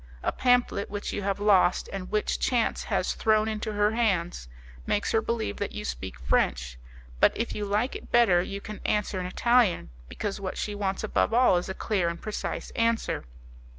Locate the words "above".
11.03-11.35